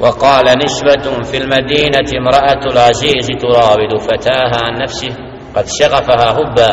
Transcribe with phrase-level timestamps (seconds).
[0.00, 5.14] وقال نسبة في المدينة امرأة العزيز تراود فتاها عن نفسه
[5.56, 6.70] قد شغفها هبا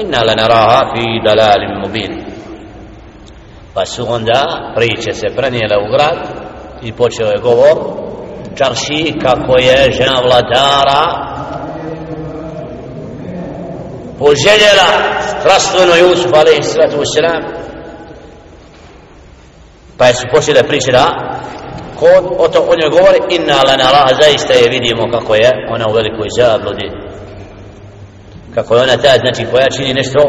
[0.00, 2.36] إنا لنراها في دلال مبين
[3.76, 6.18] pa su onda priče se prenijele u grad
[6.82, 7.76] i počeo je govor
[8.58, 11.02] čarši kako je žena vladara
[14.18, 14.88] poželjela
[15.20, 17.42] strastveno Jusuf alaihi sallatu wasalam
[19.98, 21.06] pa su počele priče da
[21.99, 22.07] ko
[22.37, 25.93] o to o njoj govori inna lana raha zaista je vidimo kako je ona u
[25.93, 26.87] velikoj zabludi
[28.55, 30.19] kako je ona ta znači koja čini nešto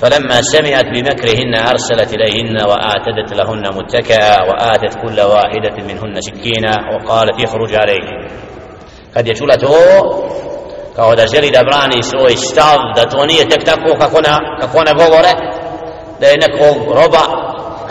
[0.00, 7.74] فلما سمعت بمكرهن أرسلت إليهن وآتدت لهن متكئا وآتت كل واحدة منهن سكينا وقالت يخرج
[7.74, 8.06] عليه
[9.14, 9.68] kad je čula to
[10.96, 14.78] kao da želi da brani svoj stav da to nije tek tako kako na, kako
[14.78, 15.32] ona govore
[16.20, 17.24] da je nekog roba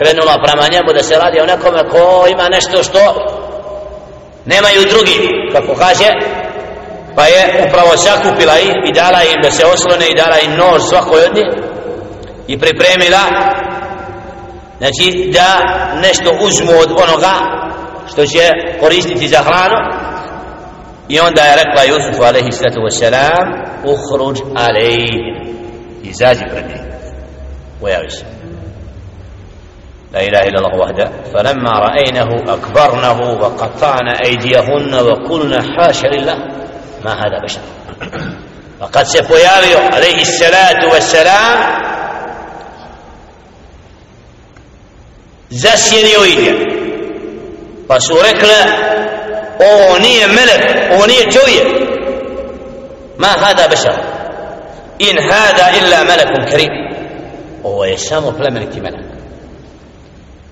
[0.00, 3.00] krenula prema njemu da se radi o nekome ko ima nešto što
[4.44, 5.18] nemaju drugi.
[5.52, 6.08] Kako kaže
[7.16, 10.82] pa je upravo sakupila ih i dala im da se oslone i dala im nož
[10.82, 11.48] svakoj od njih
[12.46, 13.24] i pripremila
[14.78, 15.48] znači da
[16.02, 17.34] nešto uzmu od onoga
[18.12, 19.76] što će koristiti za hranu.
[21.08, 23.46] I onda je rekla Jusufu alaihi sallatu wassalam
[23.84, 25.18] uhruđ alaihi
[26.02, 26.80] izađi pred njih
[27.80, 28.39] ujavi se.
[30.12, 31.10] لا إله إلا الله وحده.
[31.34, 36.36] فلما رأينه أكبرنه وقطعنا أيديهن وقلنا حاشا لله.
[37.04, 37.60] ما هذا بشر؟
[38.80, 41.80] فقد سيبويالي عليه الصلاة والسلام
[45.52, 45.70] ذا
[46.20, 46.52] ويدي
[47.88, 48.64] فسورك له
[49.60, 51.80] أوني ملك أغنية جوية
[53.18, 54.00] ما هذا بشر؟
[55.00, 56.70] إن هذا إلا ملك كريم.
[57.66, 59.09] هو يسامو فلا ملك ملك.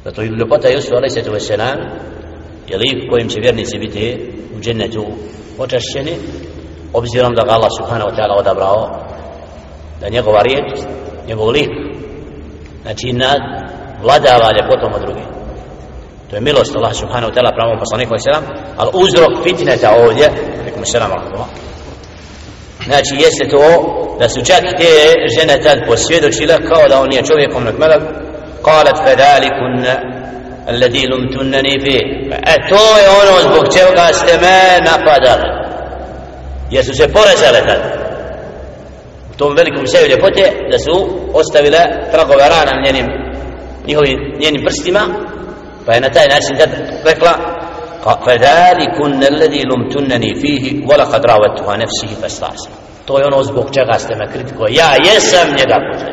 [0.09, 1.17] Zato je ljepota Jusuf a.s.
[1.17, 1.79] wassalam
[2.69, 5.05] je lik kojim će vjernici biti u džennetu
[5.57, 6.13] počašćeni
[6.93, 8.81] obzirom da ga Allah subhanahu wa ta'ala odabrao
[10.01, 10.79] da njegova riječ
[11.29, 11.71] njegov lik
[12.83, 13.41] znači nad
[14.03, 15.27] vladava ljepotom od drugih
[16.31, 18.45] to je milost Allah subhanahu wa ta'ala pravom poslaniku i selam
[18.77, 20.27] ali uzrok fitneta ovdje
[20.65, 21.11] nekom selam
[22.85, 23.65] znači jeste to
[24.19, 24.93] da su čak te
[25.39, 28.28] žene tad posvjedočile kao da on je čovjekom nek melek
[28.65, 29.87] قالت فذلكن
[30.69, 32.03] الذي لمتنني فيه.
[32.33, 32.77] اتو
[33.07, 35.41] يونو زبوك تشوغا استماء نفادر
[36.71, 37.81] يسو سيبورا سالتان
[39.39, 40.97] تون بلكم سيو لفوتي لسو
[41.41, 42.97] استولا ترقو برانا من
[44.45, 45.03] ينم برستما.
[45.87, 46.71] فهنا تاين عشان قد
[47.07, 47.35] رقلا
[48.27, 52.71] فذلكن الذي لمتنني فيه ولقد راودتها نفسه فاستعصى.
[53.07, 56.13] تو يونو زبوك تشوغا استماء كريتكو يا يسم نيجا بوزي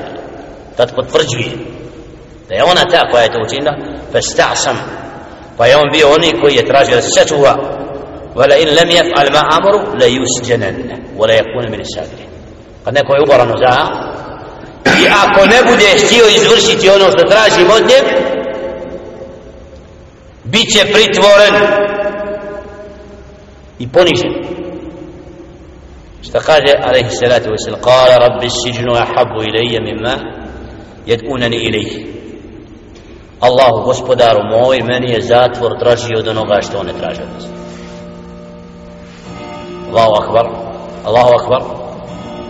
[2.50, 3.74] da je ona ta koja je to učinila
[4.14, 4.78] فاستعصم
[5.58, 7.56] pa je on bio oni koji je tražio da se sačuva
[8.36, 12.30] ولا إن لم يفعل ما أمره لا يسجنن ولا يكون من الساجرين
[12.86, 13.74] kad neko je uboran za
[15.02, 18.00] i ako ne bude htio izvršiti ono što traži od nje
[20.44, 21.56] bit će pritvoren
[23.80, 24.34] i ponižen
[26.22, 30.16] šta kaže alaihi salatu wasalam kala rabbi siđnu ahabu ilaija mimma
[31.06, 32.16] jedunani ilaih
[33.48, 37.46] Allahu gospodaru moj meni je zatvor draži od onoga što on ne traži od nas.
[39.90, 40.46] Allahu akbar
[41.06, 41.62] Allahu akbar.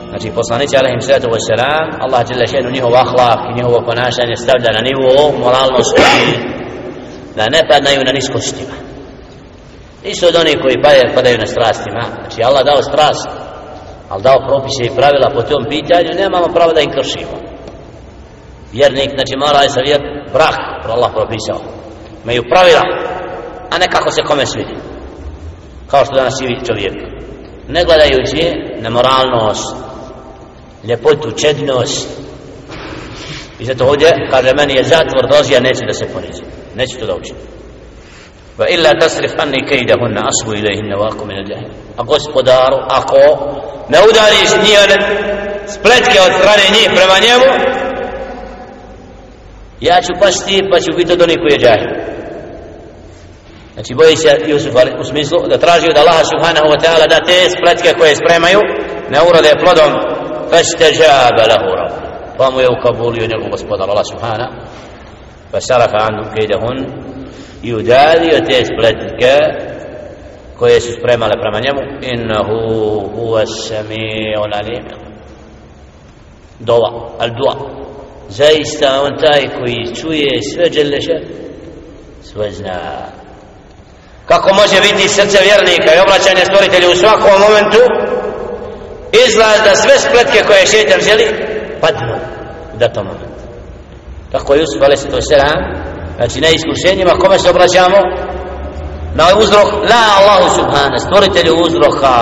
[0.10, 4.72] Znači poslanici alaihim sallatu wa sallam, Allah jalla še'nu njihov ahlak i njihovo ponašanje stavlja
[4.78, 5.08] na nivo
[5.44, 6.02] moralnosti
[7.38, 8.76] da ne padnaju na niskostima.
[10.06, 12.04] Nisu od onih koji padaju, padaju na strastima.
[12.22, 13.30] Znači Allah dao strast
[14.10, 17.38] ali dao propise i pravila po tom pitanju nemamo pravo da im kršimo.
[18.74, 20.02] Vjernik znači mora je sa vjer
[20.34, 21.60] brak Allah propisao.
[22.24, 22.82] Imaju pravila
[23.72, 24.76] a ne kako se kome svidi
[25.92, 26.94] kao što danas i čovjek.
[27.68, 29.76] Ne gledajući na moralnost
[30.84, 32.10] ljepotu, čednost.
[33.60, 36.44] I zato ovdje kaže meni je zatvor dozi neće da se ponizi.
[36.76, 37.40] Neće to da učini
[38.58, 41.52] va illa tasrif anni kejdahunna asbu ilaihinna vaku min al
[41.98, 43.20] a gospodaru ako
[43.90, 44.98] ne udariš njene
[45.76, 47.50] spletke od strane njih prema njemu
[49.81, 51.91] ja ću pasti pa ću biti od onih koji je džahil
[53.75, 57.39] znači boji se Jusuf u smislu da traži od Allaha subhanahu wa ta'ala da te
[57.57, 58.61] spletke koje spremaju
[59.11, 59.93] ne urode plodom
[60.51, 62.01] فاستجاب له ربه
[62.39, 64.47] قاموا يوكبول ينقوا gospodar Allah subhana
[65.53, 66.79] فسرف عنهم كيدهن
[67.65, 69.23] يدادي وتيس بلدك
[70.59, 72.57] koje su spremale prema njemu innahu
[73.17, 74.85] huwa samiul alim
[76.61, 77.55] dova al dua
[78.30, 81.18] zaista on taj koji čuje sve dželeša
[82.24, 82.80] sve zna.
[84.26, 87.82] Kako može biti srce vjernika i obraćanje stvoritelju u svakom momentu
[89.28, 91.26] izlaz da sve spletke koje šeitan želi
[91.82, 92.16] padnu
[92.74, 93.44] u datom momentu.
[94.32, 95.28] Tako je Jusuf a.s.
[96.18, 98.00] znači na iskušenjima kome se obraćamo?
[99.16, 102.18] Na uzrok la Allahu subhana stvoritelju uzroka.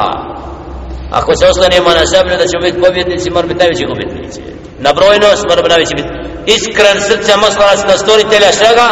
[1.12, 4.42] Ako se oslanimo na sebe da ćemo biti pobjednici moramo biti najveći gubitnici
[4.86, 6.12] na brojnost mora biti najveći biti
[6.56, 8.88] iskren srca moslanac na stvoritelja svega.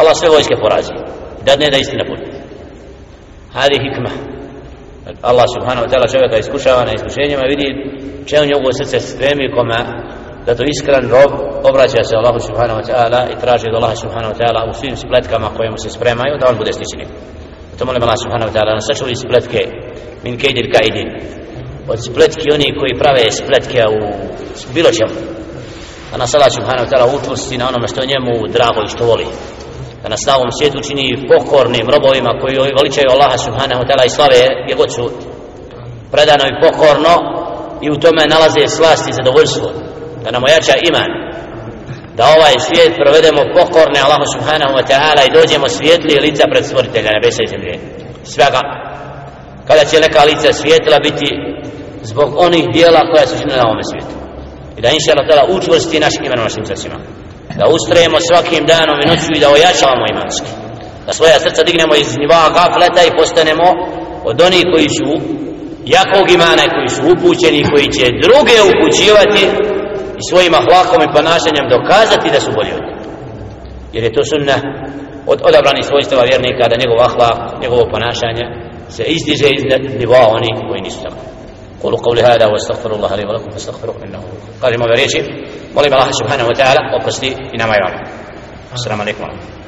[0.00, 0.94] Allah sve vojske porazi.
[1.46, 2.24] Da ne da istina bude.
[3.56, 4.12] Hadi hikma.
[5.30, 7.68] Allah subhanahu wa ta'ala čovjeka iskušava na iskušenjima vidi
[8.28, 9.78] če u njegovo srce stremi kome
[10.46, 11.32] da to iskren rob
[11.70, 14.96] obraća se Allahu subhanahu wa ta'ala i traži od Allaha subhanahu wa ta'ala u svim
[14.96, 17.08] spletkama koje mu se spremaju da on bude stičenik
[17.78, 19.62] to molim Allah subhanahu wa ta'ala da nas sačuvi spletke
[20.24, 21.08] min kejdil kaidin
[21.88, 24.00] od spletki oni koji prave spletke u
[24.74, 25.14] bilo čemu.
[26.10, 29.26] Da nas Allah subhanahu wa ta'ala učvrsti na onome što njemu drago i što voli.
[30.02, 34.14] Da nas na ovom svijetu čini pokornim robovima koji veličaju Allaha subhanahu wa ta'ala i
[34.16, 35.04] slave gdje god su.
[36.12, 37.14] Predano i pokorno
[37.84, 39.68] i u tome nalaze slast i zadovoljstvo.
[40.24, 41.10] Da nam ojača iman.
[42.18, 47.10] Da ovaj svijet provedemo pokorne Allahu subhanahu wa ta'ala i dođemo svijetli lica pred stvoritelja
[47.16, 47.74] nebesa i zemlje.
[48.34, 48.62] Svega.
[49.68, 51.28] Kada će neka lica svijetla biti
[52.10, 54.14] zbog onih dijela koja su činila na ovom svijetu.
[54.76, 56.96] I da inša Allah učvrsti naš iman u našim srcima.
[57.60, 60.50] Da ustrajemo svakim danom i noću i da ojačavamo imanski.
[61.06, 63.68] Da svoja srca dignemo iz nivoa gafleta i postanemo
[64.30, 65.10] od onih koji su
[65.96, 69.42] jakog imana koji su upućeni koji će druge upućivati
[70.20, 72.84] i svojim ahlakom i ponašanjem dokazati da su bolji od
[73.94, 74.56] jer je to sunna
[75.32, 78.44] od odabranih svojstava vjernika da njegov ahlak, njegovo ponašanje
[78.88, 79.62] se izdiže iz
[80.00, 81.31] nivoa onih koji nisu tamo
[81.82, 84.22] قولوا قولي هذا واستغفر الله لي ولكم فاستغفروه إنه
[84.62, 85.22] قال ما بريشي
[85.76, 86.80] ولما الله سبحانه وتعالى.
[86.94, 88.02] وقصدي انما يعلم.
[88.72, 89.61] السلام عليكم ورحمة الله.